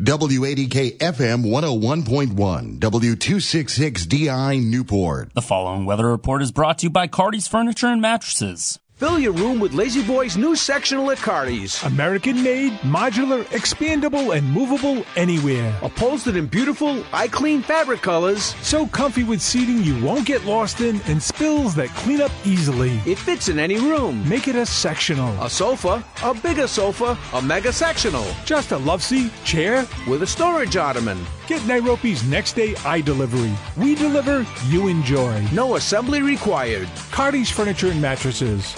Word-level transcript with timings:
WADK 0.00 0.98
FM 0.98 1.44
101.1, 1.44 2.80
W266DI 2.80 4.60
Newport. 4.60 5.32
The 5.34 5.40
following 5.40 5.84
weather 5.84 6.08
report 6.08 6.42
is 6.42 6.50
brought 6.50 6.78
to 6.78 6.86
you 6.86 6.90
by 6.90 7.06
Cardi's 7.06 7.46
Furniture 7.46 7.86
and 7.86 8.02
Mattresses. 8.02 8.80
Fill 9.04 9.18
your 9.18 9.32
room 9.34 9.60
with 9.60 9.74
La-Z-Boy's 9.74 10.38
new 10.38 10.56
sectional 10.56 11.10
at 11.10 11.18
Cardi's. 11.18 11.82
American 11.84 12.42
made, 12.42 12.72
modular, 12.80 13.44
expandable, 13.48 14.34
and 14.34 14.50
movable 14.50 15.04
anywhere. 15.14 15.78
Upholstered 15.82 16.36
in 16.36 16.46
beautiful, 16.46 17.02
iClean 17.12 17.62
fabric 17.62 18.00
colors. 18.00 18.54
So 18.62 18.86
comfy 18.86 19.22
with 19.22 19.42
seating 19.42 19.82
you 19.82 20.02
won't 20.02 20.26
get 20.26 20.46
lost 20.46 20.80
in 20.80 21.02
and 21.02 21.22
spills 21.22 21.74
that 21.74 21.90
clean 21.90 22.22
up 22.22 22.30
easily. 22.46 22.92
It 23.04 23.18
fits 23.18 23.50
in 23.50 23.58
any 23.58 23.76
room. 23.76 24.26
Make 24.26 24.48
it 24.48 24.56
a 24.56 24.64
sectional. 24.64 25.34
A 25.44 25.50
sofa, 25.50 26.02
a 26.22 26.32
bigger 26.32 26.66
sofa, 26.66 27.18
a 27.34 27.42
mega 27.42 27.74
sectional. 27.74 28.24
Just 28.46 28.72
a 28.72 28.78
loveseat, 28.78 29.30
chair, 29.44 29.86
with 30.08 30.22
a 30.22 30.26
storage 30.26 30.78
ottoman. 30.78 31.18
Get 31.46 31.60
Nairobi's 31.66 32.24
next 32.24 32.54
day 32.54 32.74
eye 32.86 33.02
delivery. 33.02 33.52
We 33.76 33.96
deliver, 33.96 34.46
you 34.68 34.88
enjoy. 34.88 35.46
No 35.52 35.76
assembly 35.76 36.22
required. 36.22 36.88
Cardi's 37.10 37.50
Furniture 37.50 37.90
and 37.90 38.00
Mattresses. 38.00 38.74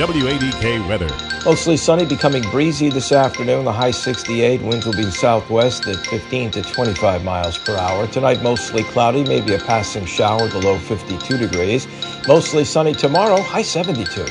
WADK 0.00 0.88
weather. 0.88 1.08
Mostly 1.44 1.76
sunny, 1.76 2.06
becoming 2.06 2.42
breezy 2.50 2.88
this 2.88 3.12
afternoon. 3.12 3.66
The 3.66 3.72
high 3.72 3.90
68. 3.90 4.62
Winds 4.62 4.86
will 4.86 4.94
be 4.94 5.10
southwest 5.10 5.86
at 5.86 6.06
15 6.06 6.52
to 6.52 6.62
25 6.62 7.22
miles 7.22 7.58
per 7.58 7.76
hour. 7.76 8.06
Tonight, 8.06 8.42
mostly 8.42 8.82
cloudy, 8.82 9.24
maybe 9.24 9.54
a 9.54 9.58
passing 9.58 10.06
shower, 10.06 10.48
the 10.48 10.58
low 10.58 10.78
52 10.78 11.36
degrees. 11.36 11.86
Mostly 12.26 12.64
sunny 12.64 12.94
tomorrow, 12.94 13.42
high 13.42 13.62
72. 13.62 14.24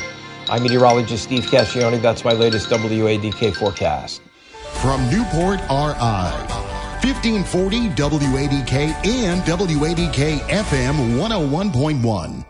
I'm 0.49 0.63
meteorologist 0.63 1.25
Steve 1.25 1.43
Cascione. 1.43 2.01
That's 2.01 2.25
my 2.25 2.33
latest 2.33 2.69
WADK 2.69 3.55
forecast. 3.55 4.21
From 4.81 5.07
Newport, 5.11 5.59
RI. 5.69 6.33
1540 7.05 7.89
WADK 7.89 9.05
and 9.05 9.41
WADK 9.43 10.39
FM 10.49 11.17
101.1. 11.19 12.48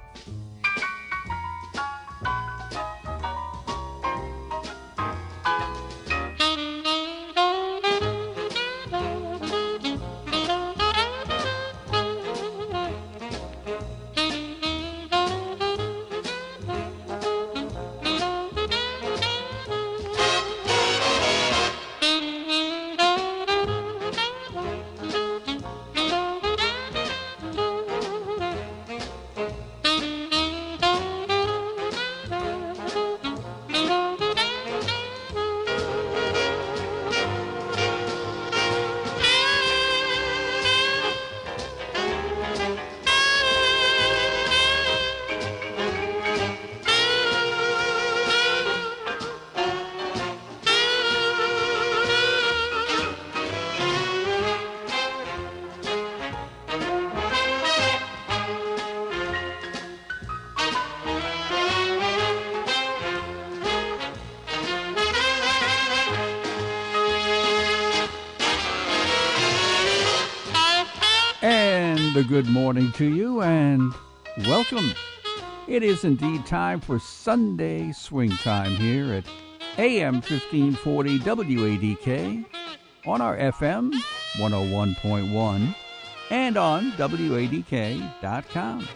good 72.29 72.47
morning 72.47 72.91
to 72.91 73.05
you 73.05 73.41
and 73.41 73.91
welcome. 74.45 74.91
It 75.67 75.81
is 75.81 76.03
indeed 76.03 76.45
time 76.45 76.79
for 76.79 76.99
Sunday 76.99 77.91
swing 77.91 78.29
time 78.29 78.75
here 78.75 79.13
at 79.15 79.23
AM 79.79 80.21
1540 80.21 81.19
WADK 81.21 82.45
on 83.07 83.21
our 83.21 83.35
FM 83.35 83.91
101.1 84.33 85.75
and 86.29 86.55
on 86.55 86.91
WADK.com. 86.91 88.87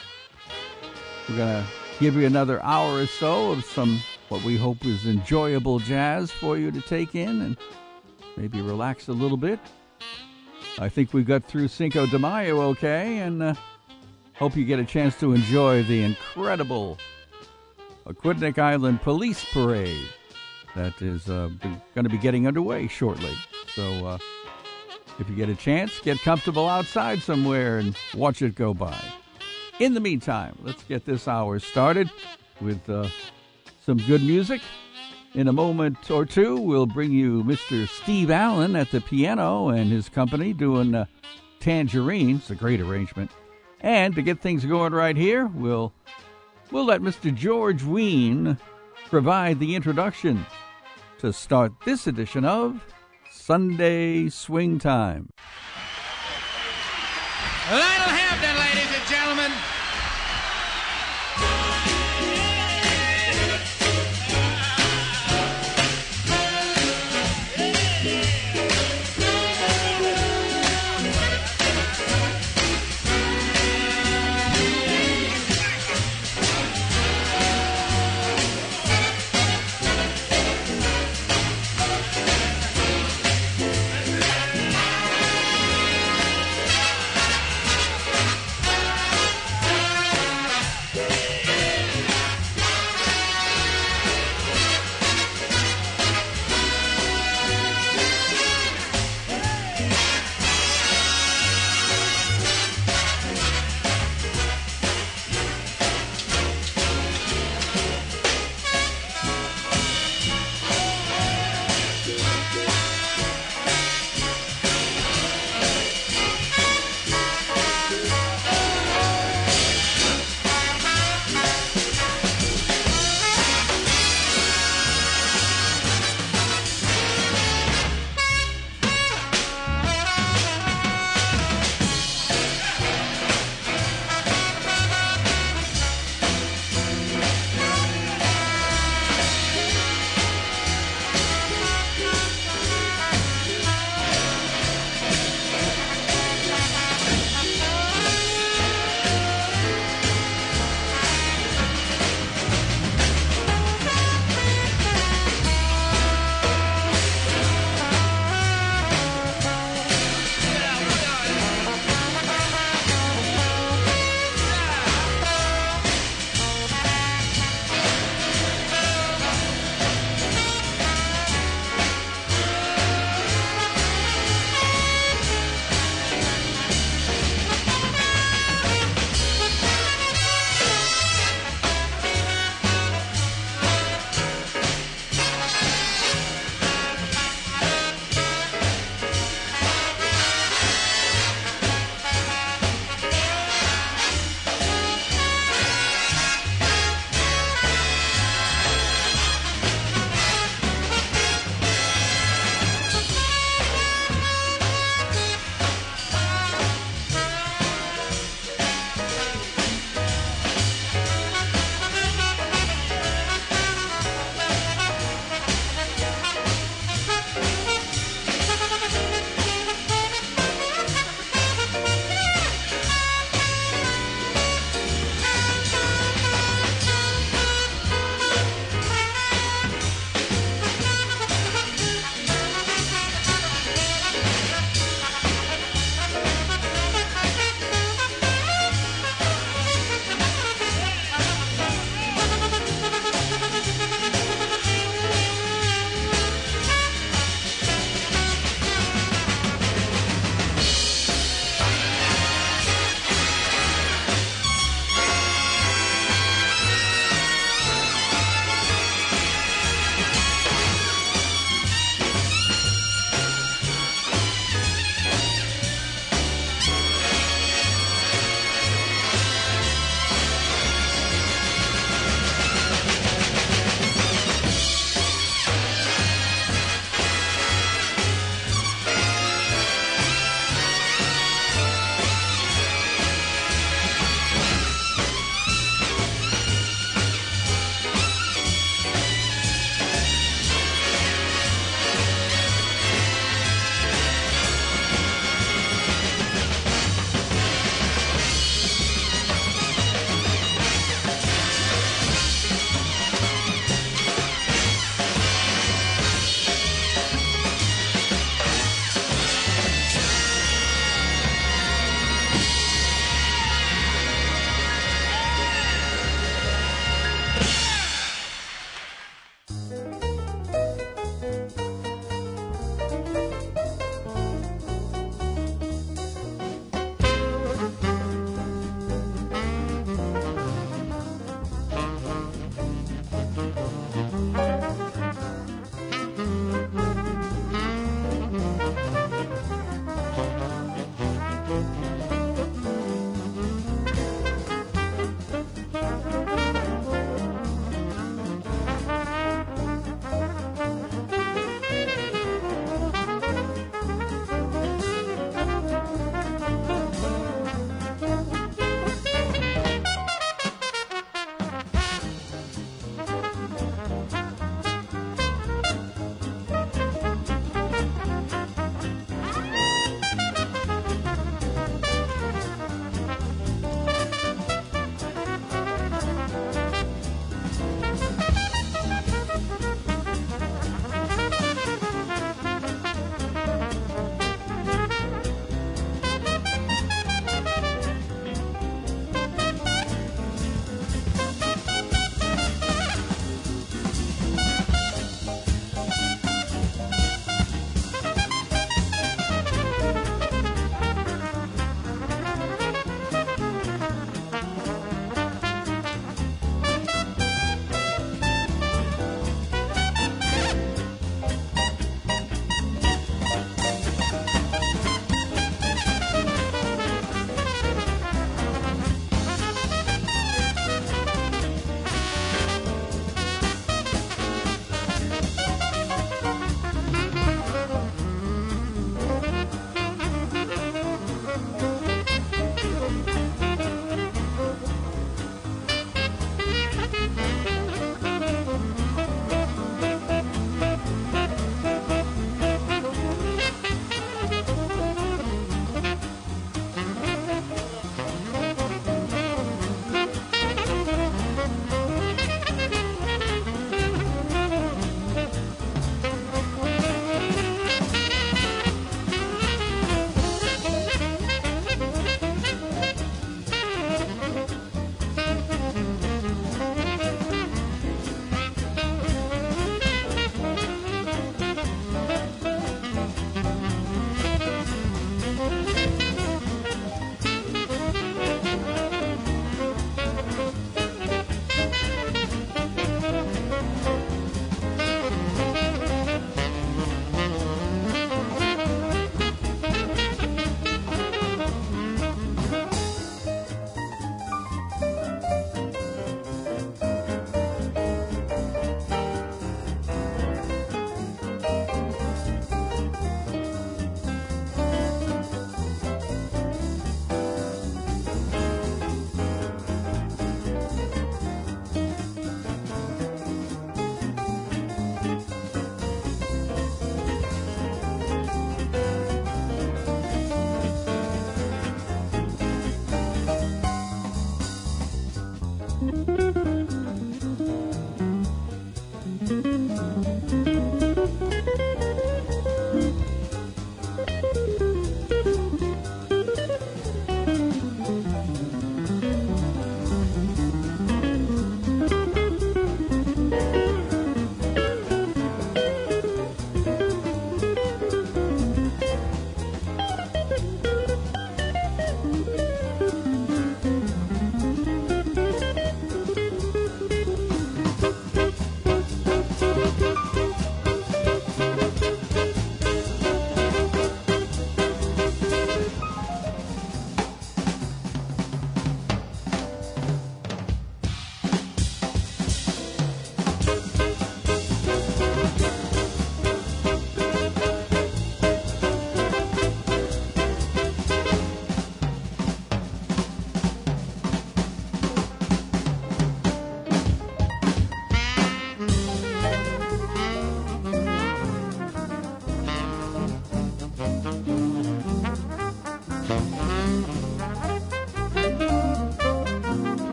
We're 1.28 1.36
going 1.36 1.64
to 1.64 1.70
give 2.00 2.16
you 2.16 2.28
another 2.28 2.62
hour 2.62 3.00
or 3.00 3.08
so 3.08 3.50
of 3.54 3.66
some 3.66 4.00
what 4.30 4.44
we 4.44 4.58
hope 4.58 4.86
is 4.86 5.08
enjoyable 5.08 5.80
jazz 5.80 6.30
for 6.30 6.56
you 6.56 6.70
to 6.70 6.82
take 6.82 7.16
in 7.16 7.42
and 7.42 7.58
maybe 8.38 8.62
relax 8.62 9.08
a 9.08 9.14
little 9.14 9.38
bit 9.38 9.60
I 10.80 10.90
think 10.90 11.14
we 11.14 11.24
got 11.24 11.44
through 11.44 11.68
Cinco 11.68 12.08
de 12.08 12.18
Mayo 12.18 12.62
okay, 12.70 13.20
and 13.20 13.44
uh, 13.44 13.54
hope 14.34 14.56
you 14.56 14.66
get 14.66 14.80
a 14.80 14.86
chance 14.86 15.20
to 15.20 15.34
enjoy 15.34 15.84
the 15.84 16.04
incredible 16.04 16.98
Aquidneck 18.08 18.58
Island 18.58 19.02
Police 19.02 19.46
Parade 19.54 20.08
that 20.76 21.00
is 21.02 21.30
uh, 21.30 21.50
going 21.94 22.04
to 22.04 22.10
be 22.10 22.18
getting 22.18 22.48
underway 22.48 22.88
shortly. 22.88 23.34
So 23.76 23.84
uh, 24.06 24.18
if 25.20 25.30
you 25.30 25.36
get 25.36 25.50
a 25.50 25.56
chance, 25.56 26.00
get 26.02 26.20
comfortable 26.20 26.68
outside 26.68 27.22
somewhere 27.22 27.78
and 27.78 27.96
watch 28.16 28.42
it 28.42 28.56
go 28.56 28.74
by. 28.74 29.00
In 29.80 29.94
the 29.94 30.00
meantime, 30.00 30.58
let's 30.64 30.84
get 30.84 31.06
this 31.06 31.28
hour 31.28 31.60
started 31.60 32.10
with 32.60 32.90
uh, 32.90 33.08
some 33.86 33.98
good 33.98 34.24
music. 34.24 34.62
In 35.36 35.48
a 35.48 35.54
moment 35.54 36.12
or 36.12 36.26
two, 36.26 36.58
we'll 36.58 36.86
bring 36.86 37.12
you 37.12 37.44
Mr. 37.44 37.90
Steve 37.90 38.30
Allen 38.30 38.76
at 38.76 38.92
the 38.92 39.02
piano 39.02 39.70
and 39.70 39.92
his 39.92 40.08
company 40.08 40.54
doing 40.54 40.94
uh, 40.94 41.06
Tangerines, 41.60 42.52
a 42.52 42.56
great 42.56 42.80
arrangement. 42.80 43.32
And 43.82 44.14
to 44.14 44.22
get 44.22 44.42
things 44.42 44.64
going 44.64 44.94
right 44.94 45.18
here, 45.18 45.48
we'll 45.48 45.92
we'll 46.70 46.86
let 46.86 47.02
Mr. 47.02 47.34
George 47.34 47.84
Wein 47.84 48.58
provide 49.10 49.60
the 49.60 49.76
introduction 49.76 50.46
to 51.18 51.34
start 51.34 51.74
this 51.84 52.06
edition 52.06 52.46
of 52.46 52.84
Sunday 53.32 54.30
Swing 54.30 54.78
Time. 54.78 55.30
That'll 57.70 58.14
ladies 58.60 58.96
and 58.96 59.10
gentlemen. 59.10 59.52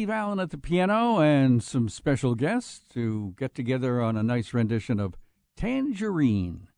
Steve 0.00 0.08
Allen 0.08 0.40
at 0.40 0.48
the 0.48 0.56
piano 0.56 1.20
and 1.20 1.62
some 1.62 1.86
special 1.86 2.34
guests 2.34 2.80
to 2.88 3.34
get 3.36 3.54
together 3.54 4.00
on 4.00 4.16
a 4.16 4.22
nice 4.22 4.54
rendition 4.54 4.98
of 4.98 5.14
Tangerine. 5.58 6.68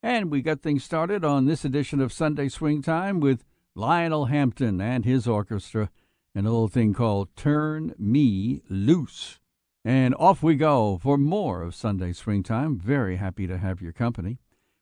And 0.00 0.30
we 0.30 0.42
got 0.42 0.62
things 0.62 0.84
started 0.84 1.24
on 1.24 1.46
this 1.46 1.64
edition 1.64 2.00
of 2.00 2.12
Sunday 2.12 2.48
Swing 2.48 2.80
Time 2.80 3.18
with 3.18 3.42
Lionel 3.74 4.26
Hampton 4.26 4.80
and 4.80 5.04
his 5.04 5.26
orchestra, 5.26 5.90
an 6.36 6.46
old 6.46 6.72
thing 6.72 6.94
called 6.94 7.34
Turn 7.34 7.96
Me 7.98 8.62
Loose. 8.68 9.40
And 9.84 10.14
off 10.14 10.44
we 10.44 10.54
go 10.54 11.00
for 11.02 11.18
more 11.18 11.62
of 11.62 11.74
Sunday 11.74 12.12
Swing 12.12 12.44
Time. 12.44 12.78
Very 12.78 13.16
happy 13.16 13.48
to 13.48 13.58
have 13.58 13.82
your 13.82 13.92
company. 13.92 14.38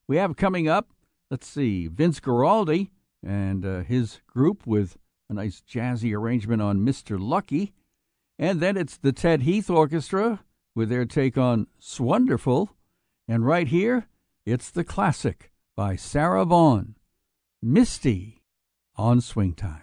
We 0.07 0.19
have 0.19 0.37
coming 0.37 0.69
up, 0.69 0.91
let's 1.31 1.49
see, 1.49 1.87
Vince 1.87 2.21
Guaraldi 2.21 2.91
and 3.27 3.65
uh, 3.65 3.81
his 3.85 4.21
group 4.27 4.67
with 4.67 4.99
a 5.31 5.35
nice 5.35 5.63
jazzy 5.63 6.15
arrangement 6.15 6.61
on 6.61 6.81
Mr. 6.81 7.17
Lucky. 7.19 7.73
And 8.39 8.61
then 8.61 8.77
it's 8.77 8.97
the 8.97 9.13
Ted 9.13 9.43
Heath 9.43 9.71
Orchestra 9.71 10.41
with 10.75 10.89
their 10.89 11.05
take 11.05 11.39
on 11.39 11.69
Swonderful. 11.79 12.71
And 13.29 13.47
right 13.47 13.69
here, 13.69 14.09
it's 14.45 14.71
the 14.71 14.85
classic 14.85 15.53
by 15.77 15.95
Sarah 15.95 16.45
Vaughan, 16.45 16.97
Misty 17.63 18.43
on 18.97 19.21
Swing 19.21 19.55
Time. 19.55 19.83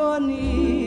Moment 0.00 0.30
you're 0.30 0.79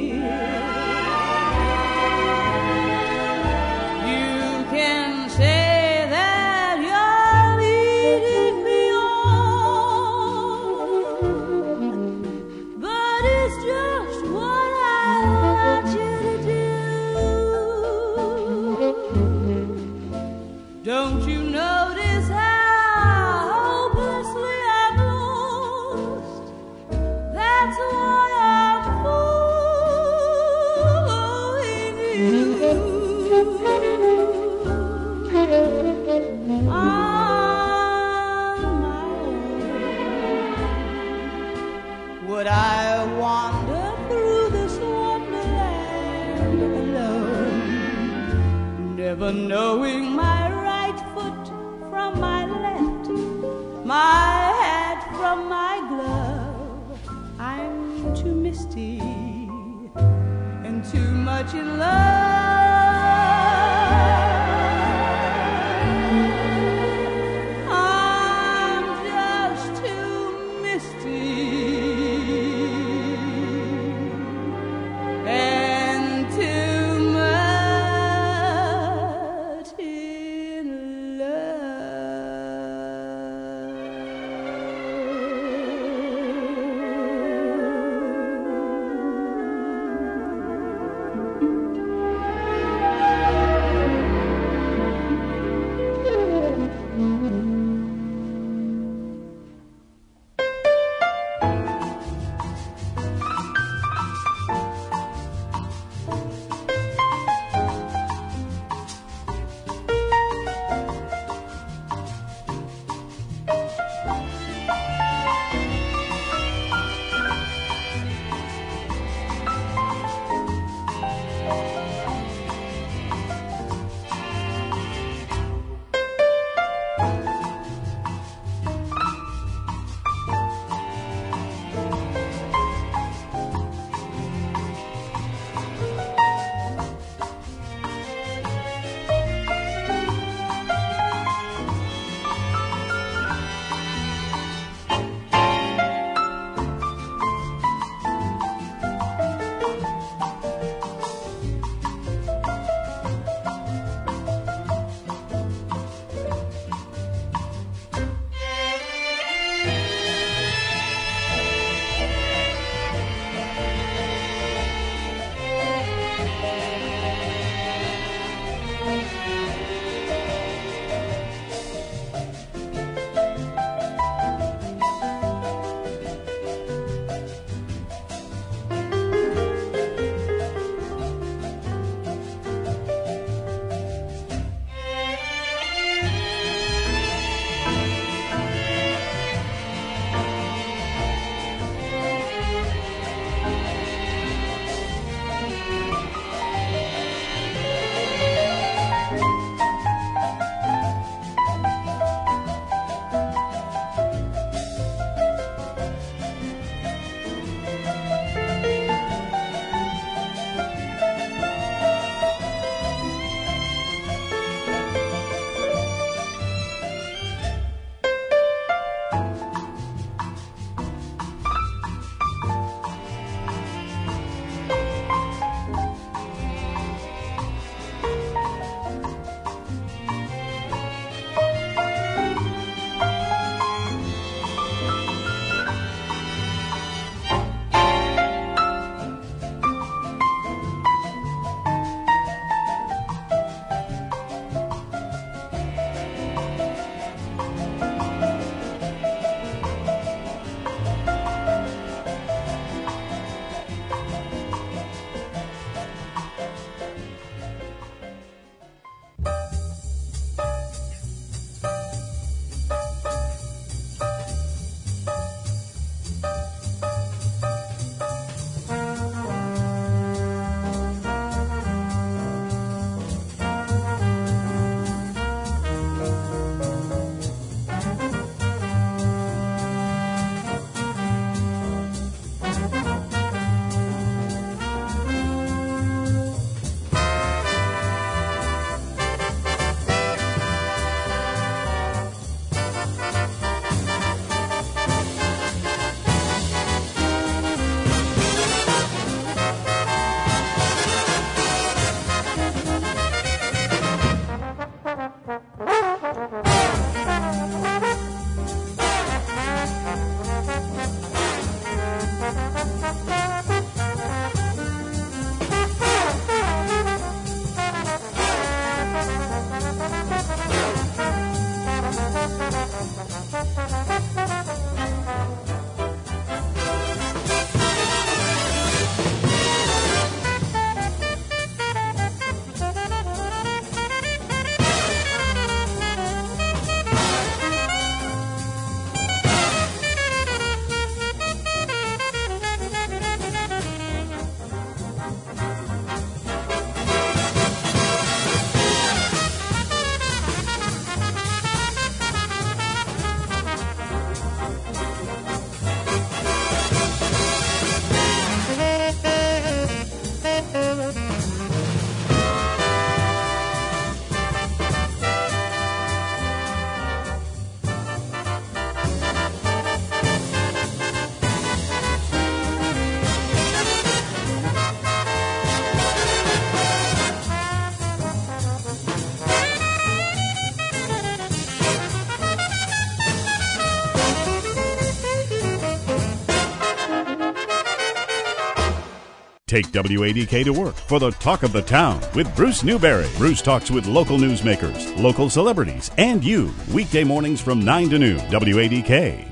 Take 389.53 389.67
WADK 389.67 390.45
to 390.45 390.51
work 390.51 390.73
for 390.73 390.97
the 390.97 391.11
talk 391.11 391.43
of 391.43 391.53
the 391.53 391.61
town 391.61 392.01
with 392.15 392.35
Bruce 392.35 392.63
Newberry. 392.63 393.07
Bruce 393.17 393.39
talks 393.39 393.69
with 393.69 393.85
local 393.85 394.17
newsmakers, 394.17 394.99
local 394.99 395.29
celebrities, 395.29 395.91
and 395.99 396.23
you 396.23 396.51
weekday 396.73 397.03
mornings 397.03 397.39
from 397.39 397.63
9 397.63 397.91
to 397.91 397.99
noon. 397.99 398.17
WADK. 398.31 399.31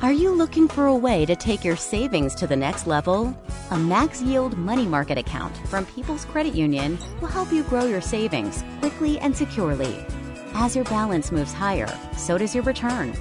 Are 0.00 0.12
you 0.12 0.30
looking 0.30 0.66
for 0.66 0.86
a 0.86 0.96
way 0.96 1.26
to 1.26 1.36
take 1.36 1.62
your 1.62 1.76
savings 1.76 2.34
to 2.36 2.46
the 2.46 2.56
next 2.56 2.86
level? 2.86 3.38
A 3.70 3.78
max 3.78 4.22
yield 4.22 4.56
money 4.56 4.86
market 4.86 5.18
account 5.18 5.54
from 5.68 5.84
People's 5.84 6.24
Credit 6.24 6.54
Union 6.54 6.98
will 7.20 7.28
help 7.28 7.52
you 7.52 7.62
grow 7.64 7.84
your 7.84 8.00
savings 8.00 8.64
quickly 8.80 9.18
and 9.18 9.36
securely. 9.36 10.06
As 10.54 10.74
your 10.74 10.86
balance 10.86 11.30
moves 11.32 11.52
higher, 11.52 11.94
so 12.16 12.38
does 12.38 12.54
your 12.54 12.64
return. 12.64 13.12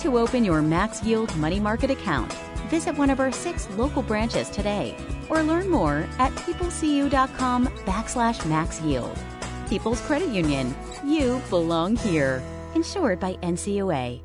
To 0.00 0.18
open 0.18 0.44
your 0.44 0.60
max 0.60 1.02
yield 1.02 1.34
money 1.38 1.58
market 1.58 1.90
account, 1.90 2.36
visit 2.68 2.96
one 2.96 3.10
of 3.10 3.20
our 3.20 3.32
six 3.32 3.68
local 3.76 4.02
branches 4.02 4.48
today 4.50 4.96
or 5.28 5.42
learn 5.42 5.68
more 5.68 6.06
at 6.18 6.32
peoplecu.com 6.36 7.66
backslash 7.84 8.46
max 8.48 8.80
yield. 8.82 9.18
People's 9.68 10.00
Credit 10.02 10.28
Union. 10.28 10.74
You 11.04 11.42
belong 11.50 11.96
here. 11.96 12.42
Insured 12.74 13.20
by 13.20 13.34
NCUA. 13.42 14.22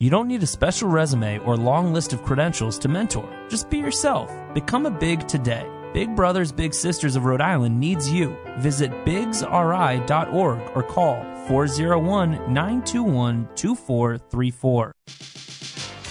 You 0.00 0.10
don't 0.10 0.28
need 0.28 0.42
a 0.42 0.46
special 0.46 0.88
resume 0.88 1.38
or 1.38 1.56
long 1.56 1.94
list 1.94 2.12
of 2.12 2.22
credentials 2.22 2.78
to 2.80 2.88
mentor. 2.88 3.26
Just 3.48 3.70
be 3.70 3.78
yourself. 3.78 4.30
Become 4.52 4.84
a 4.84 4.90
big 4.90 5.26
today. 5.28 5.66
Big 5.94 6.16
Brothers 6.16 6.50
Big 6.50 6.74
Sisters 6.74 7.14
of 7.14 7.24
Rhode 7.24 7.40
Island 7.40 7.78
needs 7.78 8.10
you. 8.10 8.36
Visit 8.58 8.90
bigsri.org 9.06 10.60
or 10.74 10.82
call 10.82 11.22
401 11.46 12.52
921 12.52 13.48
2434. 13.54 14.92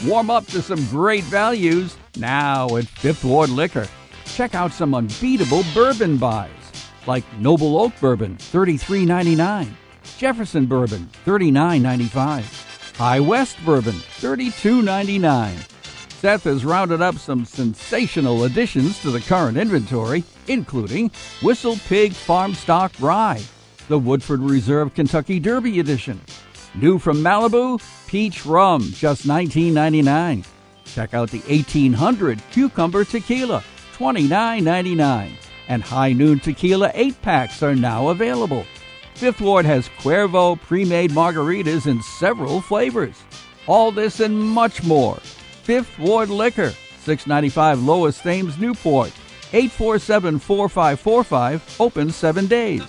Warm 0.05 0.29
up 0.29 0.45
to 0.47 0.61
some 0.61 0.85
great 0.87 1.25
values 1.25 1.97
now 2.15 2.73
at 2.77 2.85
Fifth 2.85 3.25
Ward 3.25 3.49
Liquor. 3.49 3.89
Check 4.23 4.55
out 4.55 4.71
some 4.71 4.95
unbeatable 4.95 5.63
bourbon 5.73 6.15
buys 6.15 6.49
like 7.05 7.25
Noble 7.37 7.77
Oak 7.77 7.91
Bourbon, 7.99 8.37
$33.99, 8.37 9.69
Jefferson 10.17 10.65
Bourbon, 10.65 11.09
$39.95, 11.25 12.95
High 12.95 13.19
West 13.19 13.57
Bourbon, 13.65 13.95
$32.99. 13.95 15.72
Seth 16.23 16.45
has 16.45 16.63
rounded 16.63 17.01
up 17.01 17.17
some 17.17 17.43
sensational 17.43 18.45
additions 18.45 18.97
to 19.01 19.11
the 19.11 19.19
current 19.19 19.57
inventory, 19.57 20.23
including 20.47 21.11
Whistle 21.41 21.75
Pig 21.89 22.13
Farm 22.13 22.53
Stock 22.53 22.93
Rye, 23.01 23.43
the 23.89 23.99
Woodford 23.99 24.39
Reserve 24.39 24.93
Kentucky 24.93 25.37
Derby 25.37 25.81
Edition, 25.81 26.21
new 26.75 26.97
from 26.97 27.17
Malibu, 27.17 27.77
Peach 28.07 28.45
Rum, 28.45 28.83
just 28.93 29.27
$19.99. 29.27 30.45
Check 30.85 31.13
out 31.13 31.29
the 31.29 31.39
1800 31.39 32.41
Cucumber 32.51 33.03
Tequila, 33.03 33.61
$29.99. 33.97 35.29
And 35.67 35.83
High 35.83 36.13
Noon 36.13 36.39
Tequila 36.39 36.89
8 36.93 37.21
packs 37.21 37.61
are 37.61 37.75
now 37.75 38.07
available. 38.07 38.65
Fifth 39.15 39.41
Ward 39.41 39.65
has 39.65 39.89
Cuervo 39.99 40.57
pre 40.61 40.85
made 40.85 41.11
margaritas 41.11 41.85
in 41.85 42.01
several 42.01 42.61
flavors. 42.61 43.21
All 43.67 43.91
this 43.91 44.21
and 44.21 44.39
much 44.39 44.83
more. 44.83 45.19
Fifth 45.63 45.97
Ward 45.97 46.29
Liquor, 46.29 46.71
695 47.05 47.81
Lower 47.83 48.11
Thames, 48.11 48.59
Newport. 48.59 49.13
847 49.53 50.39
4545, 50.39 51.77
open 51.79 52.11
seven 52.11 52.47
days. 52.47 52.81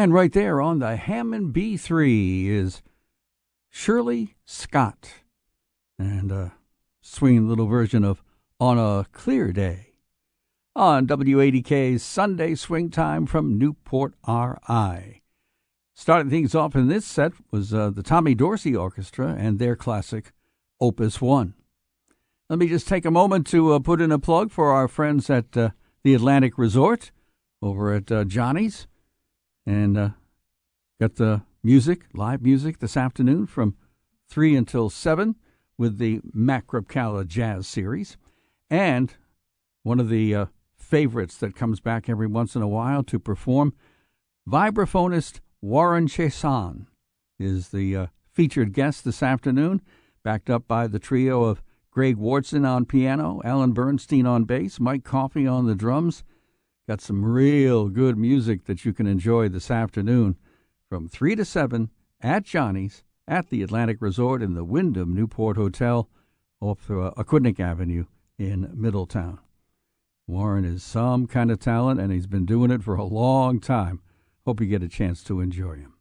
And 0.00 0.14
right 0.14 0.32
there 0.32 0.62
on 0.62 0.78
the 0.78 0.96
Hammond 0.96 1.52
B3 1.52 2.46
is 2.46 2.80
Shirley 3.68 4.34
Scott 4.46 5.10
and 5.98 6.32
a 6.32 6.54
swinging 7.02 7.46
little 7.46 7.66
version 7.66 8.02
of 8.02 8.22
On 8.58 8.78
a 8.78 9.04
Clear 9.12 9.52
Day 9.52 9.92
on 10.74 11.06
WADK's 11.06 12.02
Sunday 12.02 12.54
Swing 12.54 12.88
Time 12.88 13.26
from 13.26 13.58
Newport 13.58 14.14
RI. 14.26 15.20
Starting 15.92 16.30
things 16.30 16.54
off 16.54 16.74
in 16.74 16.88
this 16.88 17.04
set 17.04 17.32
was 17.50 17.74
uh, 17.74 17.90
the 17.90 18.02
Tommy 18.02 18.34
Dorsey 18.34 18.74
Orchestra 18.74 19.36
and 19.38 19.58
their 19.58 19.76
classic 19.76 20.32
Opus 20.80 21.20
1. 21.20 21.52
Let 22.48 22.58
me 22.58 22.68
just 22.68 22.88
take 22.88 23.04
a 23.04 23.10
moment 23.10 23.46
to 23.48 23.74
uh, 23.74 23.80
put 23.80 24.00
in 24.00 24.12
a 24.12 24.18
plug 24.18 24.50
for 24.50 24.70
our 24.70 24.88
friends 24.88 25.28
at 25.28 25.54
uh, 25.58 25.70
the 26.04 26.14
Atlantic 26.14 26.56
Resort 26.56 27.10
over 27.60 27.92
at 27.92 28.10
uh, 28.10 28.24
Johnny's 28.24 28.86
and 29.66 29.96
uh, 29.96 30.08
got 31.00 31.16
the 31.16 31.42
music, 31.62 32.06
live 32.14 32.42
music 32.42 32.78
this 32.78 32.96
afternoon 32.96 33.46
from 33.46 33.76
3 34.28 34.56
until 34.56 34.90
7 34.90 35.36
with 35.76 35.98
the 35.98 36.20
Mac 36.32 36.64
Jazz 37.26 37.66
Series. 37.66 38.16
And 38.68 39.14
one 39.82 40.00
of 40.00 40.08
the 40.08 40.34
uh, 40.34 40.46
favorites 40.90 41.36
that 41.38 41.54
comes 41.54 41.80
back 41.80 42.08
every 42.08 42.26
once 42.26 42.56
in 42.56 42.62
a 42.62 42.68
while 42.68 43.02
to 43.04 43.18
perform. 43.18 43.72
Vibraphonist 44.48 45.40
Warren 45.60 46.08
Chiasson 46.08 46.86
is 47.38 47.68
the 47.68 47.96
uh, 47.96 48.06
featured 48.32 48.72
guest 48.72 49.04
this 49.04 49.22
afternoon, 49.22 49.80
backed 50.24 50.50
up 50.50 50.66
by 50.66 50.86
the 50.86 50.98
trio 50.98 51.44
of 51.44 51.62
Greg 51.90 52.16
Wartson 52.16 52.68
on 52.68 52.84
piano, 52.84 53.40
Alan 53.44 53.72
Bernstein 53.72 54.26
on 54.26 54.44
bass, 54.44 54.80
Mike 54.80 55.04
Coffey 55.04 55.46
on 55.46 55.66
the 55.66 55.74
drums. 55.74 56.24
Got 56.90 57.00
some 57.00 57.24
real 57.24 57.88
good 57.88 58.18
music 58.18 58.64
that 58.64 58.84
you 58.84 58.92
can 58.92 59.06
enjoy 59.06 59.48
this 59.48 59.70
afternoon 59.70 60.36
from 60.88 61.06
3 61.06 61.36
to 61.36 61.44
7 61.44 61.88
at 62.20 62.42
Johnny's 62.42 63.04
at 63.28 63.48
the 63.48 63.62
Atlantic 63.62 63.98
Resort 64.00 64.42
in 64.42 64.54
the 64.54 64.64
Wyndham 64.64 65.14
Newport 65.14 65.56
Hotel 65.56 66.08
off 66.60 66.90
uh, 66.90 67.12
Aquidneck 67.16 67.60
Avenue 67.60 68.06
in 68.40 68.72
Middletown. 68.74 69.38
Warren 70.26 70.64
is 70.64 70.82
some 70.82 71.28
kind 71.28 71.52
of 71.52 71.60
talent, 71.60 72.00
and 72.00 72.12
he's 72.12 72.26
been 72.26 72.44
doing 72.44 72.72
it 72.72 72.82
for 72.82 72.96
a 72.96 73.04
long 73.04 73.60
time. 73.60 74.00
Hope 74.44 74.60
you 74.60 74.66
get 74.66 74.82
a 74.82 74.88
chance 74.88 75.22
to 75.22 75.40
enjoy 75.40 75.76
him. 75.76 75.94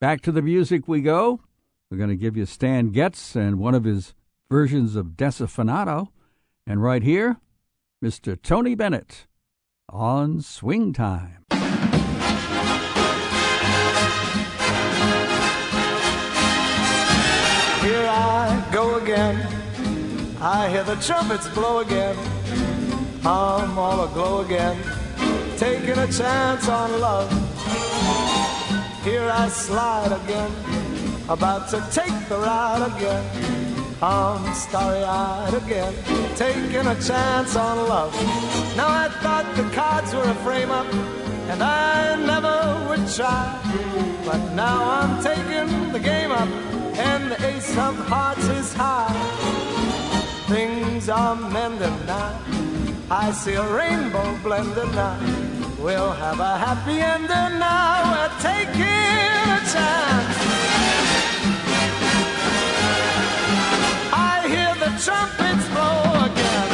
Back 0.00 0.22
to 0.22 0.32
the 0.32 0.40
music 0.40 0.88
we 0.88 1.02
go. 1.02 1.42
We're 1.90 1.98
going 1.98 2.08
to 2.08 2.16
give 2.16 2.38
you 2.38 2.46
Stan 2.46 2.88
Getz 2.88 3.36
and 3.36 3.58
one 3.58 3.74
of 3.74 3.84
his 3.84 4.14
versions 4.50 4.96
of 4.96 5.08
Desafinado. 5.08 6.08
And 6.66 6.82
right 6.82 7.02
here, 7.02 7.36
Mr. 8.02 8.40
Tony 8.40 8.74
Bennett 8.74 9.26
on 9.92 10.40
Swing 10.40 10.92
Time. 10.92 11.44
Here 17.82 18.06
I 18.06 18.68
go 18.72 18.98
again. 18.98 19.36
I 20.40 20.68
hear 20.70 20.84
the 20.84 20.96
trumpets 20.96 21.48
blow 21.48 21.80
again. 21.80 22.16
I'm 23.24 23.78
all 23.78 24.04
aglow 24.04 24.42
again. 24.42 24.80
Taking 25.56 25.98
a 25.98 26.06
chance 26.06 26.68
on 26.68 27.00
love. 27.00 27.30
Here 29.04 29.28
I 29.28 29.48
slide 29.48 30.12
again. 30.24 30.52
About 31.28 31.68
to 31.70 31.84
take 31.90 32.28
the 32.28 32.38
ride 32.38 32.92
again. 32.96 33.69
I'm 34.02 34.54
starry 34.54 35.04
eyed 35.04 35.52
again. 35.52 35.94
Taking 36.34 36.86
a 36.86 36.94
chance 37.02 37.54
on 37.54 37.76
love. 37.86 38.14
Now 38.74 38.88
I 38.88 39.08
thought 39.20 39.46
the 39.56 39.64
cards 39.74 40.14
were 40.14 40.22
a 40.22 40.34
frame 40.36 40.70
up. 40.70 40.90
And 41.50 41.62
I 41.62 42.16
never 42.16 42.88
would 42.88 43.06
try. 43.12 43.60
But 44.24 44.54
now 44.54 44.78
I'm 44.88 45.22
taking 45.22 45.92
the 45.92 45.98
game 45.98 46.32
up 46.32 46.48
and 46.96 47.30
the 47.30 47.46
ace 47.46 47.76
of 47.76 47.94
hearts 48.08 48.46
is 48.48 48.72
high. 48.72 49.12
Things 50.48 51.08
are 51.08 51.36
mending 51.36 52.06
now. 52.06 52.40
I 53.10 53.32
see 53.32 53.54
a 53.54 53.66
rainbow 53.74 54.38
blending 54.42 54.92
now. 54.94 55.18
We'll 55.78 56.12
have 56.12 56.40
a 56.40 56.56
happy 56.58 57.00
ending 57.00 57.58
now. 57.58 58.12
We're 58.12 58.40
taking 58.40 58.82
a 59.56 59.60
chance. 59.72 60.89
The 64.80 64.86
trumpets 65.04 65.68
blow 65.68 66.24
again. 66.24 66.70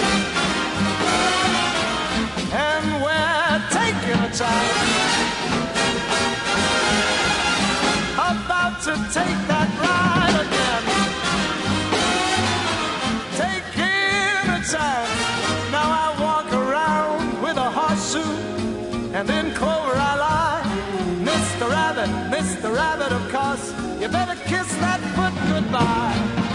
And 2.55 2.87
we're 3.03 3.59
taking 3.75 4.19
a 4.23 4.31
chance. 4.31 4.79
About 8.15 8.75
to 8.87 8.95
take 9.11 9.41
that 9.51 9.69
ride 9.83 10.37
again. 10.47 10.85
Taking 13.43 14.55
a 14.55 14.61
chance. 14.73 15.11
Now 15.75 15.89
I 16.05 16.09
walk 16.27 16.49
around 16.53 17.43
with 17.43 17.57
a 17.57 17.71
horseshoe, 17.79 18.35
and 19.17 19.29
in 19.29 19.53
clover 19.57 19.97
I 19.97 20.15
lie. 20.27 20.63
Mr. 21.25 21.69
Rabbit, 21.69 22.11
Mr. 22.31 22.73
Rabbit, 22.73 23.11
of 23.11 23.25
course, 23.33 23.75
you 24.01 24.09
better 24.09 24.37
kiss 24.45 24.69
that 24.77 25.01
foot 25.17 25.35
goodbye. 25.53 26.46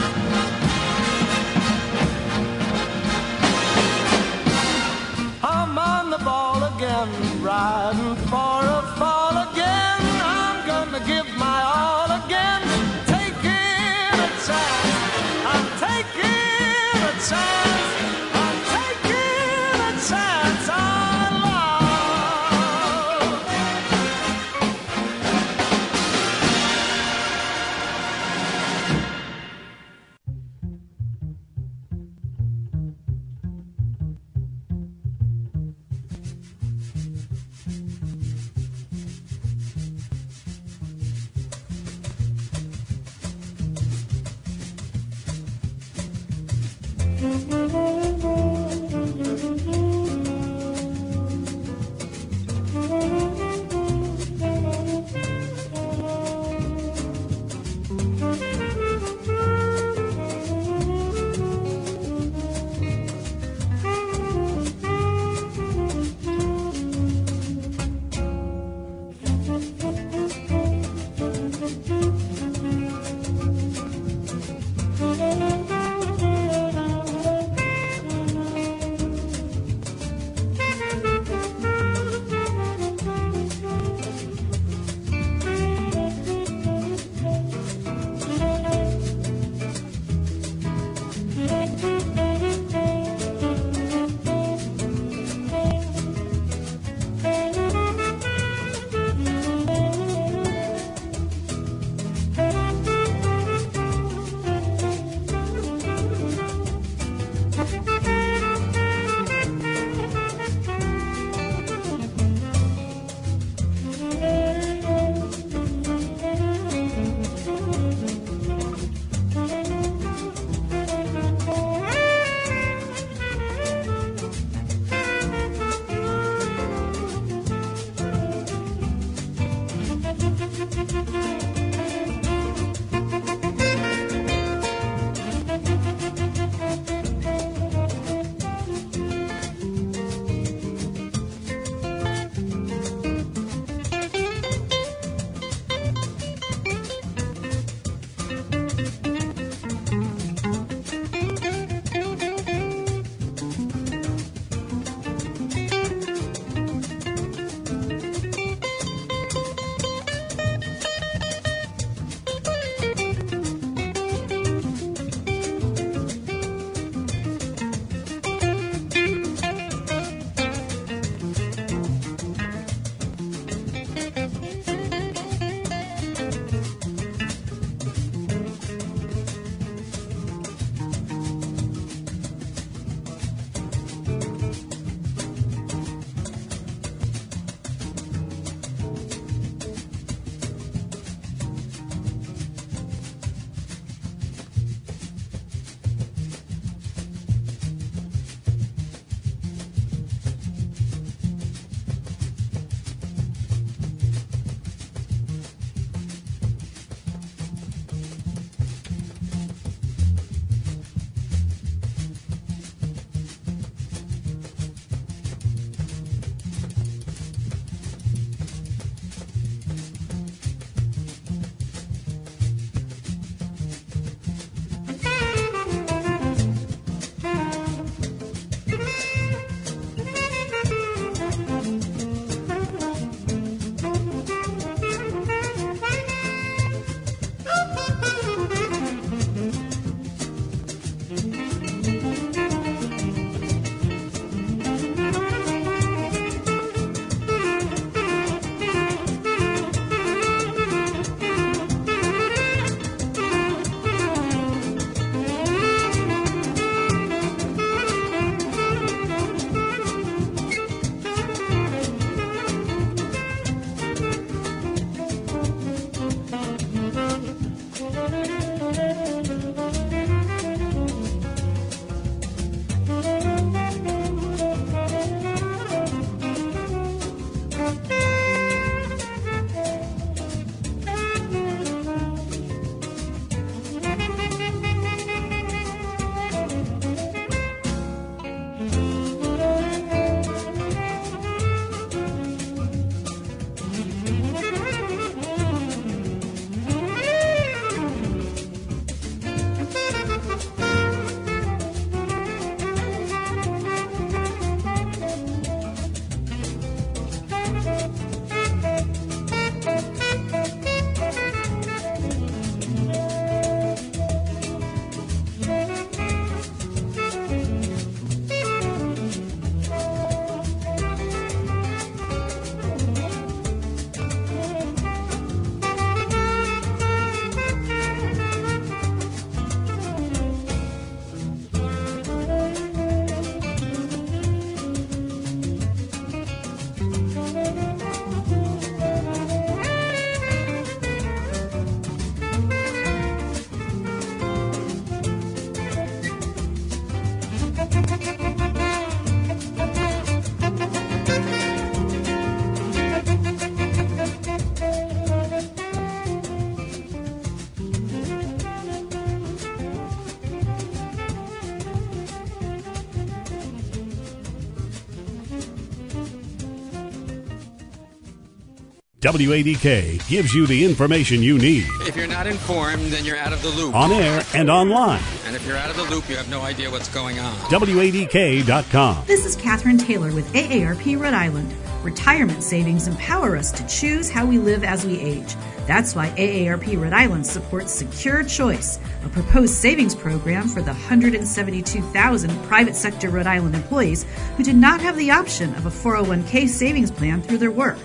WADK 369.12 370.08
gives 370.08 370.34
you 370.34 370.48
the 370.48 370.64
information 370.64 371.22
you 371.22 371.38
need 371.38 371.66
If 371.82 371.96
you're 371.98 372.08
not 372.08 372.28
informed, 372.28 372.86
then 372.92 373.04
you're 373.04 373.18
out 373.18 373.34
of 373.34 373.42
the 373.42 373.50
loop. 373.50 373.76
on 373.76 373.92
air 373.92 374.24
and 374.34 374.50
online. 374.50 375.02
And 375.26 375.36
if 375.36 375.46
you're 375.46 375.58
out 375.58 375.70
of 375.70 375.76
the 375.76 375.84
loop, 375.84 376.08
you 376.10 376.16
have 376.16 376.30
no 376.30 376.42
idea 376.42 376.72
what's 376.72 376.88
going 376.90 377.20
on. 377.20 377.36
WADK.com. 377.50 379.04
This 379.08 379.26
is 379.26 379.36
Catherine 379.36 379.78
Taylor 379.78 380.14
with 380.14 380.32
AARP 380.34 380.98
Rhode 381.00 381.14
Island. 381.14 381.54
Retirement 381.84 382.44
savings 382.44 382.88
empower 382.88 383.36
us 383.36 383.52
to 383.52 383.66
choose 383.68 384.10
how 384.10 384.26
we 384.26 384.38
live 384.38 384.64
as 384.64 384.86
we 384.86 385.00
age. 385.00 385.36
That's 385.68 385.96
why 385.96 386.10
AARP 386.12 386.80
Rhode 386.80 386.94
Island 386.94 387.26
supports 387.26 387.74
Secure 387.74 388.24
Choice, 388.24 388.80
a 389.04 389.10
proposed 389.10 389.54
savings 389.56 389.96
program 389.96 390.48
for 390.48 390.62
the 390.62 390.74
172,000 390.74 392.44
private 392.44 392.76
sector 392.76 393.10
Rhode 393.10 393.28
Island 393.28 393.56
employees 393.56 394.06
who 394.38 394.44
do 394.44 394.54
not 394.54 394.80
have 394.82 394.96
the 394.98 395.12
option 395.12 395.54
of 395.56 395.66
a 395.66 395.70
401k 395.70 396.48
savings 396.48 396.92
plan 396.92 397.22
through 397.22 397.40
their 397.40 397.52
work. 397.52 397.78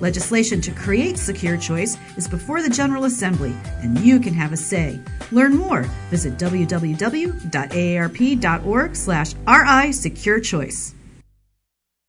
Legislation 0.00 0.60
to 0.60 0.70
create 0.72 1.18
Secure 1.18 1.56
Choice 1.56 1.96
is 2.16 2.28
before 2.28 2.62
the 2.62 2.70
General 2.70 3.04
Assembly, 3.04 3.54
and 3.82 3.98
you 3.98 4.20
can 4.20 4.34
have 4.34 4.52
a 4.52 4.56
say. 4.56 5.00
Learn 5.32 5.56
more. 5.56 5.82
Visit 6.10 6.36
www.aarp.org 6.38 7.36
slash 8.96 9.34
RI 9.46 9.92
Secure 9.92 10.40
Choice. 10.40 10.94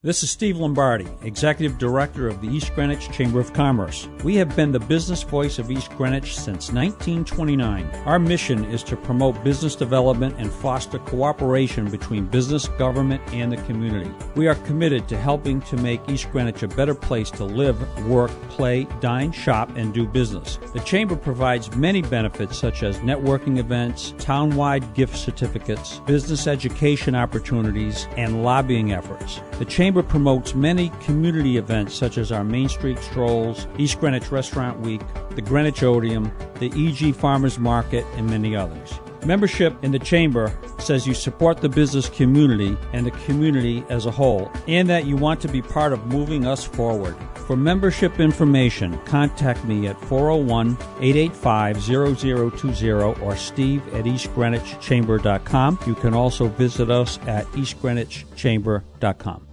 This 0.01 0.23
is 0.23 0.31
Steve 0.31 0.55
Lombardi, 0.55 1.09
Executive 1.23 1.77
Director 1.77 2.29
of 2.29 2.39
the 2.39 2.47
East 2.47 2.73
Greenwich 2.73 3.11
Chamber 3.11 3.41
of 3.41 3.51
Commerce. 3.51 4.07
We 4.23 4.37
have 4.37 4.55
been 4.55 4.71
the 4.71 4.79
business 4.79 5.23
voice 5.23 5.59
of 5.59 5.69
East 5.69 5.91
Greenwich 5.97 6.35
since 6.35 6.71
1929. 6.71 7.85
Our 8.05 8.17
mission 8.17 8.63
is 8.63 8.81
to 8.83 8.95
promote 8.95 9.43
business 9.43 9.75
development 9.75 10.35
and 10.37 10.49
foster 10.49 10.99
cooperation 10.99 11.91
between 11.91 12.27
business, 12.27 12.69
government, 12.69 13.21
and 13.33 13.51
the 13.51 13.57
community. 13.63 14.09
We 14.35 14.47
are 14.47 14.55
committed 14.55 15.09
to 15.09 15.17
helping 15.17 15.59
to 15.63 15.75
make 15.75 16.07
East 16.07 16.31
Greenwich 16.31 16.63
a 16.63 16.69
better 16.69 16.95
place 16.95 17.29
to 17.31 17.43
live, 17.43 17.77
work, 18.07 18.31
play, 18.47 18.87
dine, 19.01 19.33
shop, 19.33 19.69
and 19.75 19.93
do 19.93 20.07
business. 20.07 20.59
The 20.71 20.79
Chamber 20.79 21.17
provides 21.17 21.75
many 21.75 22.03
benefits 22.03 22.57
such 22.57 22.83
as 22.83 22.99
networking 22.99 23.57
events, 23.57 24.13
town-wide 24.17 24.93
gift 24.93 25.17
certificates, 25.17 25.99
business 26.05 26.47
education 26.47 27.15
opportunities, 27.15 28.07
and 28.15 28.45
lobbying 28.45 28.93
efforts. 28.93 29.41
The 29.57 29.65
Chamber 29.65 29.88
promotes 29.93 30.55
many 30.55 30.89
community 31.01 31.57
events 31.57 31.95
such 31.95 32.17
as 32.17 32.31
our 32.31 32.43
Main 32.43 32.69
Street 32.69 32.99
Strolls, 32.99 33.67
East 33.77 33.99
Greenwich 33.99 34.31
Restaurant 34.31 34.79
Week, 34.79 35.01
the 35.31 35.41
Greenwich 35.41 35.81
Odeum, 35.81 36.31
the 36.59 36.71
EG 36.75 37.15
Farmers 37.15 37.57
Market, 37.57 38.05
and 38.15 38.29
many 38.29 38.55
others. 38.55 38.99
Membership 39.25 39.75
in 39.83 39.91
the 39.91 39.99
Chamber 39.99 40.57
says 40.77 41.05
you 41.05 41.13
support 41.13 41.57
the 41.57 41.69
business 41.69 42.09
community 42.09 42.77
and 42.93 43.05
the 43.05 43.11
community 43.25 43.83
as 43.89 44.05
a 44.05 44.11
whole, 44.11 44.51
and 44.67 44.89
that 44.89 45.05
you 45.05 45.17
want 45.17 45.41
to 45.41 45.47
be 45.47 45.61
part 45.61 45.91
of 45.91 46.05
moving 46.07 46.47
us 46.47 46.63
forward. 46.63 47.17
For 47.35 47.57
membership 47.57 48.19
information, 48.19 48.97
contact 49.05 49.65
me 49.65 49.87
at 49.87 49.99
401 50.01 50.77
885 51.01 51.81
0020 51.81 52.91
or 52.91 53.35
steve 53.35 53.81
at 53.93 54.05
eastgreenwichchamber.com. 54.05 55.79
You 55.85 55.95
can 55.95 56.13
also 56.13 56.47
visit 56.47 56.89
us 56.89 57.19
at 57.27 57.45
eastgreenwichchamber.com. 57.47 59.48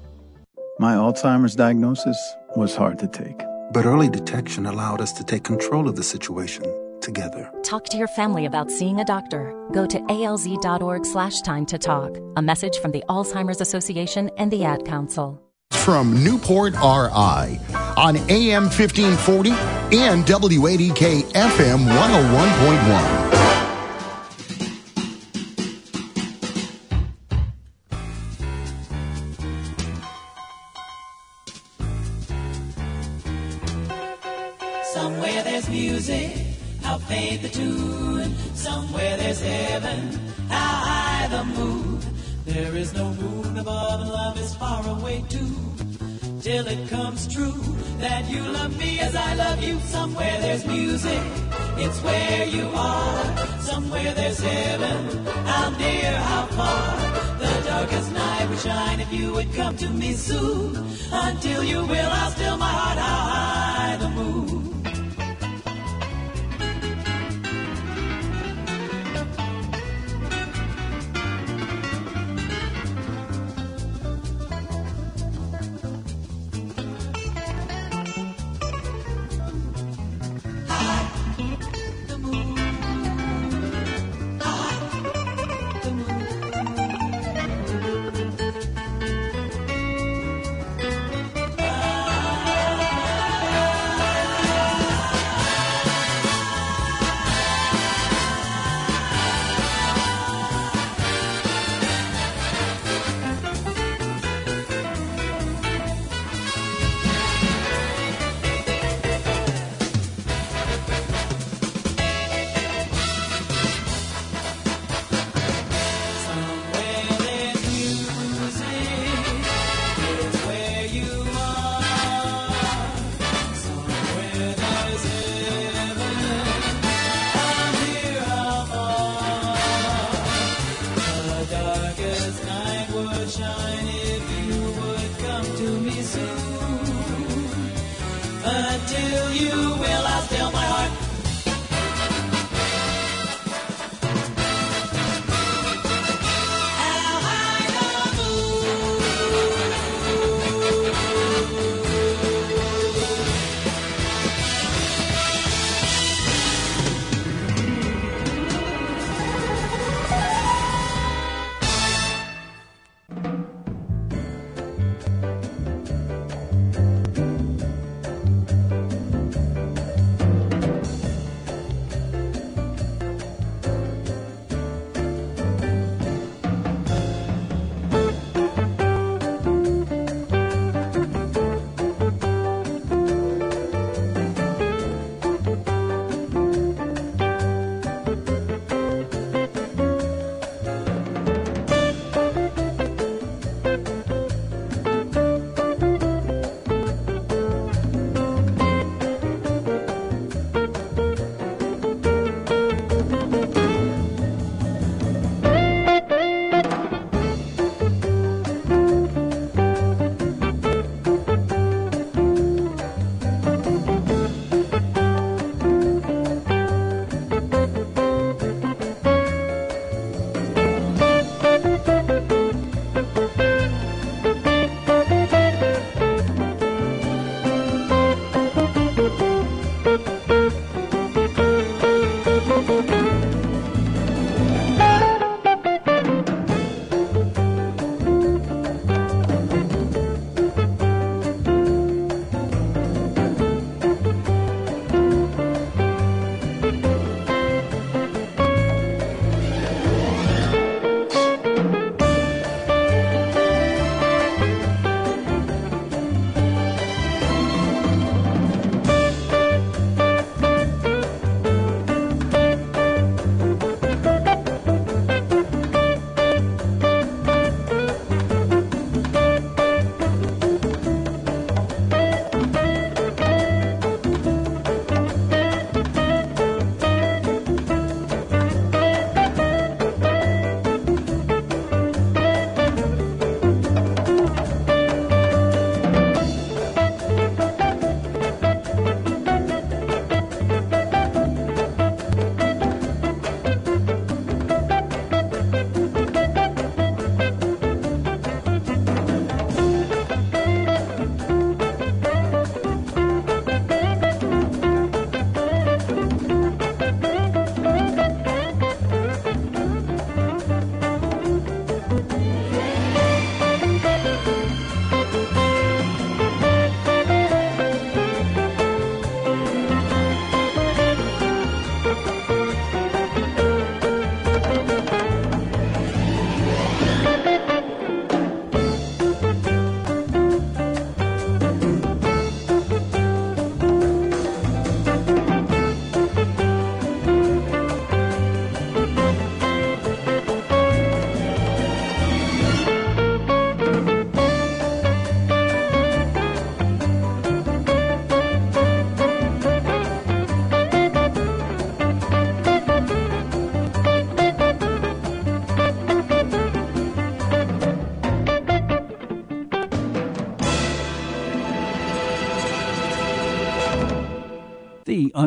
My 0.78 0.94
Alzheimer's 0.94 1.56
diagnosis 1.56 2.18
was 2.54 2.76
hard 2.76 2.98
to 2.98 3.08
take. 3.08 3.42
But 3.72 3.86
early 3.86 4.10
detection 4.10 4.66
allowed 4.66 5.00
us 5.00 5.10
to 5.14 5.24
take 5.24 5.42
control 5.42 5.88
of 5.88 5.96
the 5.96 6.02
situation 6.02 6.64
together. 7.00 7.50
Talk 7.62 7.86
to 7.86 7.96
your 7.96 8.08
family 8.08 8.44
about 8.44 8.70
seeing 8.70 9.00
a 9.00 9.04
doctor. 9.04 9.54
Go 9.72 9.86
to 9.86 9.98
alz.org 10.00 11.06
slash 11.06 11.40
time 11.40 11.64
to 11.66 11.78
talk. 11.78 12.18
A 12.36 12.42
message 12.42 12.76
from 12.76 12.90
the 12.90 13.02
Alzheimer's 13.08 13.62
Association 13.62 14.30
and 14.36 14.50
the 14.50 14.64
Ad 14.64 14.84
Council. 14.84 15.42
From 15.72 16.22
Newport 16.22 16.74
RI 16.74 17.58
on 17.96 18.18
AM 18.28 18.64
1540 18.64 19.50
and 19.96 20.26
WADK 20.26 21.22
FM 21.32 21.86
101.1. 21.88 23.55
music, 50.66 51.20
it's 51.76 52.00
where 52.02 52.46
you 52.46 52.68
are. 52.74 53.60
Somewhere 53.60 54.14
there's 54.14 54.40
heaven, 54.40 55.26
how 55.46 55.70
near, 55.70 56.12
how 56.12 56.46
far. 56.58 57.38
The 57.38 57.62
darkest 57.66 58.12
night 58.12 58.48
would 58.48 58.58
shine 58.58 59.00
if 59.00 59.12
you 59.12 59.32
would 59.32 59.52
come 59.54 59.76
to 59.76 59.88
me 59.88 60.12
soon. 60.12 60.76
Until 61.12 61.62
you 61.64 61.86
will, 61.86 62.10
I'll 62.20 62.30
still 62.30 62.56
my 62.56 62.68
heart, 62.68 62.98
how 62.98 63.20
high 63.32 63.96
the 63.96 64.08
moon. 64.08 64.65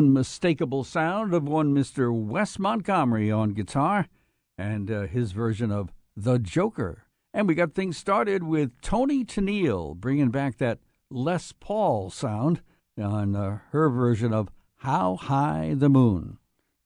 Unmistakable 0.00 0.82
sound 0.82 1.34
of 1.34 1.46
one 1.46 1.74
Mr. 1.74 2.10
Wes 2.10 2.58
Montgomery 2.58 3.30
on 3.30 3.50
guitar 3.50 4.08
and 4.56 4.90
uh, 4.90 5.02
his 5.02 5.32
version 5.32 5.70
of 5.70 5.92
The 6.16 6.38
Joker. 6.38 7.04
And 7.34 7.46
we 7.46 7.54
got 7.54 7.74
things 7.74 7.98
started 7.98 8.42
with 8.42 8.80
Toni 8.80 9.26
Tennille 9.26 9.94
bringing 9.94 10.30
back 10.30 10.56
that 10.56 10.78
Les 11.10 11.52
Paul 11.52 12.08
sound 12.08 12.62
on 12.96 13.36
uh, 13.36 13.58
her 13.72 13.90
version 13.90 14.32
of 14.32 14.48
How 14.76 15.16
High 15.16 15.74
the 15.76 15.90
Moon. 15.90 16.38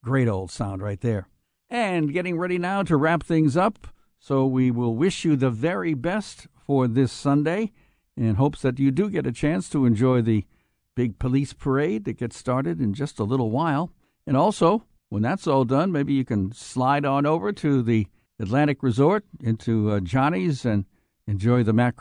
Great 0.02 0.26
old 0.26 0.50
sound 0.50 0.82
right 0.82 1.00
there. 1.00 1.28
And 1.70 2.12
getting 2.12 2.36
ready 2.36 2.58
now 2.58 2.82
to 2.82 2.96
wrap 2.96 3.22
things 3.22 3.56
up. 3.56 3.86
So 4.18 4.44
we 4.44 4.72
will 4.72 4.96
wish 4.96 5.24
you 5.24 5.36
the 5.36 5.50
very 5.50 5.94
best 5.94 6.48
for 6.66 6.88
this 6.88 7.12
Sunday 7.12 7.70
in 8.16 8.34
hopes 8.34 8.60
that 8.62 8.80
you 8.80 8.90
do 8.90 9.08
get 9.08 9.24
a 9.24 9.30
chance 9.30 9.68
to 9.68 9.86
enjoy 9.86 10.20
the 10.20 10.46
big 10.94 11.18
police 11.18 11.52
parade 11.52 12.04
that 12.04 12.18
gets 12.18 12.36
started 12.36 12.80
in 12.80 12.94
just 12.94 13.18
a 13.18 13.24
little 13.24 13.50
while. 13.50 13.92
And 14.26 14.36
also, 14.36 14.84
when 15.08 15.22
that's 15.22 15.46
all 15.46 15.64
done, 15.64 15.92
maybe 15.92 16.12
you 16.12 16.24
can 16.24 16.52
slide 16.52 17.04
on 17.04 17.26
over 17.26 17.52
to 17.52 17.82
the 17.82 18.06
Atlantic 18.38 18.82
Resort 18.82 19.24
into 19.40 19.90
uh, 19.90 20.00
Johnny's 20.00 20.64
and 20.64 20.86
enjoy 21.26 21.62
the 21.62 21.72
Matt 21.72 21.94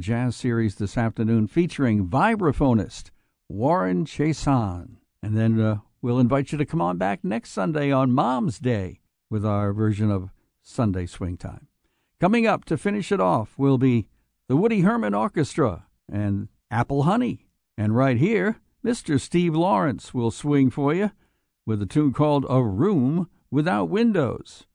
Jazz 0.00 0.36
Series 0.36 0.76
this 0.76 0.96
afternoon 0.96 1.46
featuring 1.46 2.06
vibraphonist 2.06 3.10
Warren 3.48 4.04
Chiasson. 4.04 4.96
And 5.22 5.36
then 5.36 5.60
uh, 5.60 5.78
we'll 6.00 6.18
invite 6.18 6.52
you 6.52 6.58
to 6.58 6.64
come 6.64 6.80
on 6.80 6.96
back 6.96 7.24
next 7.24 7.50
Sunday 7.50 7.90
on 7.90 8.12
Mom's 8.12 8.58
Day 8.58 9.00
with 9.28 9.44
our 9.44 9.72
version 9.72 10.10
of 10.10 10.30
Sunday 10.62 11.06
Swing 11.06 11.36
Time. 11.36 11.66
Coming 12.20 12.46
up 12.46 12.64
to 12.66 12.76
finish 12.76 13.10
it 13.12 13.20
off 13.20 13.58
will 13.58 13.78
be 13.78 14.06
the 14.48 14.56
Woody 14.56 14.80
Herman 14.80 15.14
Orchestra 15.14 15.86
and 16.10 16.48
Apple 16.70 17.04
Honey. 17.04 17.46
And 17.76 17.94
right 17.94 18.16
here, 18.16 18.60
Mr. 18.84 19.20
Steve 19.20 19.54
Lawrence 19.54 20.14
will 20.14 20.30
swing 20.30 20.70
for 20.70 20.94
you 20.94 21.10
with 21.66 21.82
a 21.82 21.86
tune 21.86 22.12
called 22.12 22.46
A 22.48 22.62
Room 22.62 23.28
Without 23.50 23.88
Windows. 23.90 24.66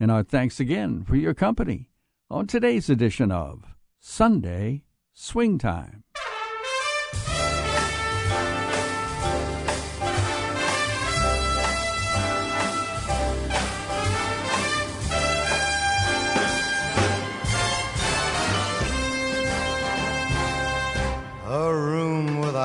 And 0.00 0.10
our 0.10 0.22
thanks 0.22 0.60
again 0.60 1.04
for 1.04 1.16
your 1.16 1.34
company 1.34 1.90
on 2.30 2.46
today's 2.46 2.88
edition 2.88 3.32
of 3.32 3.64
Sunday 4.00 4.84
Swing 5.12 5.58
Time. 5.58 6.04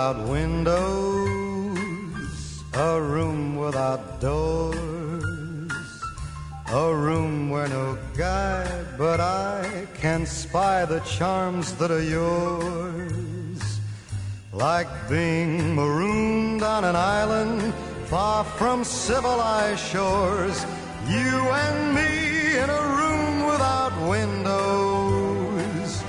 Without 0.04 0.28
windows, 0.28 1.78
a 2.74 3.02
room 3.02 3.56
without 3.56 4.20
doors, 4.20 5.72
a 6.68 6.94
room 6.94 7.50
where 7.50 7.70
no 7.70 7.98
guide 8.18 8.86
but 8.98 9.22
I 9.22 9.88
can 9.94 10.26
spy 10.26 10.84
the 10.84 11.00
charms 11.02 11.74
that 11.76 11.90
are 11.90 12.02
yours. 12.02 13.80
Like 14.52 14.90
being 15.08 15.74
marooned 15.74 16.64
on 16.64 16.84
an 16.84 16.98
island 16.98 17.74
far 18.08 18.44
from 18.44 18.84
civilized 18.84 19.80
shores, 19.80 20.66
you 21.08 21.34
and 21.64 21.96
me 21.96 22.58
in 22.58 22.70
a 22.70 22.84
room 23.00 23.46
without 23.52 23.94
windows, 24.10 26.04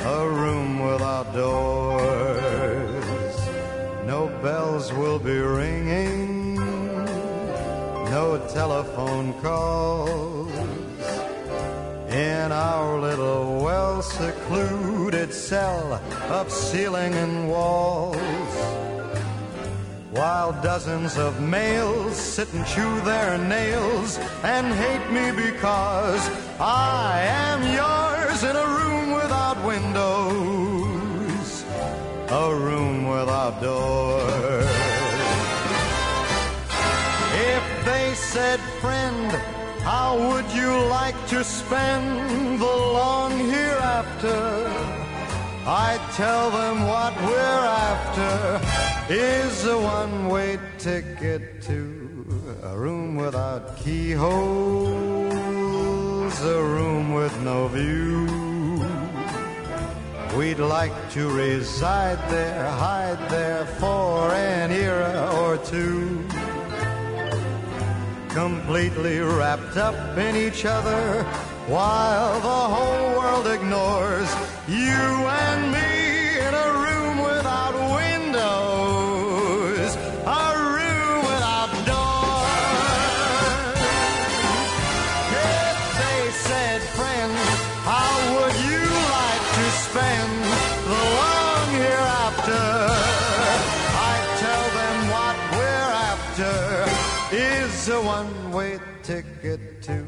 a 0.00 0.26
room 0.30 0.80
without 0.80 1.34
doors. 1.34 2.43
Bells 4.44 4.92
will 4.92 5.18
be 5.18 5.38
ringing, 5.38 6.56
no 8.10 8.38
telephone 8.52 9.32
calls. 9.40 10.52
In 12.10 12.52
our 12.52 13.00
little 13.00 13.64
well 13.64 14.02
secluded 14.02 15.32
cell 15.32 15.94
of 16.28 16.52
ceiling 16.52 17.14
and 17.14 17.48
walls. 17.48 18.54
While 20.10 20.52
dozens 20.60 21.16
of 21.16 21.40
males 21.40 22.14
sit 22.14 22.52
and 22.52 22.66
chew 22.66 23.00
their 23.00 23.38
nails 23.38 24.18
and 24.42 24.66
hate 24.74 25.08
me 25.10 25.26
because 25.48 26.22
I 26.60 27.22
am 27.46 27.62
yours 27.80 28.42
in 28.44 28.54
a 28.54 28.68
room 28.78 29.12
without 29.12 29.56
windows, 29.64 30.53
a 32.30 32.54
room 32.54 33.06
without 33.08 33.60
doors. 33.60 34.66
If 37.34 37.84
they 37.84 38.14
said, 38.14 38.60
friend, 38.80 39.30
how 39.82 40.16
would 40.16 40.50
you 40.52 40.70
like 40.86 41.26
to 41.28 41.44
spend 41.44 42.60
the 42.60 42.76
long 42.98 43.38
hereafter? 43.38 44.70
I 45.66 45.98
tell 46.14 46.50
them 46.50 46.86
what 46.86 47.14
we're 47.22 47.66
after 47.96 48.60
is 49.12 49.66
a 49.66 49.78
one 49.78 50.28
way 50.28 50.58
ticket 50.78 51.62
to 51.62 52.04
a 52.62 52.76
room 52.76 53.16
without 53.16 53.76
keyholes, 53.76 54.94
a 56.44 56.62
room 56.62 57.14
with 57.14 57.38
no 57.42 57.68
view. 57.68 58.43
We'd 60.36 60.58
like 60.58 60.92
to 61.12 61.30
reside 61.30 62.18
there, 62.28 62.68
hide 62.68 63.30
there 63.30 63.64
for 63.78 64.32
an 64.32 64.72
era 64.72 65.30
or 65.40 65.58
two. 65.58 66.26
Completely 68.30 69.20
wrapped 69.20 69.76
up 69.76 70.18
in 70.18 70.34
each 70.34 70.64
other 70.64 71.22
while 71.68 72.34
the 72.40 72.48
whole 72.74 73.16
world 73.16 73.46
ignores 73.46 74.28
you 74.66 74.74
and 74.74 75.72
me 75.72 75.83
ticket 99.04 99.82
to 99.82 100.02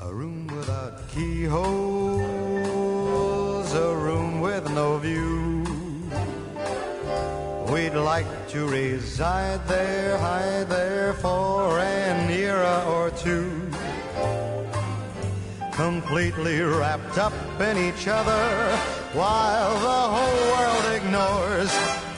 a 0.00 0.12
room 0.12 0.48
without 0.48 1.08
keyholes, 1.10 1.62
a 3.72 3.94
room 3.94 4.40
with 4.40 4.68
no 4.72 4.98
view. 4.98 5.62
We'd 7.72 7.94
like 7.94 8.26
to 8.48 8.66
reside 8.66 9.64
there, 9.68 10.18
hide 10.18 10.68
there 10.68 11.12
for 11.14 11.78
an 11.78 12.28
era 12.32 12.84
or 12.88 13.10
two. 13.10 13.70
Completely 15.70 16.62
wrapped 16.62 17.16
up 17.16 17.32
in 17.60 17.78
each 17.78 18.08
other 18.08 18.76
while 19.12 19.72
the 19.88 20.00
whole 20.16 20.50
world 20.50 20.86
ignores 20.96 22.09